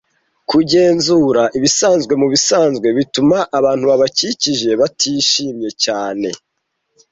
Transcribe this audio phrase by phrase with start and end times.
[0.49, 6.27] Kugenzura ibisanzwe mubisanzwe bituma abantu babakikije batishimye cyane.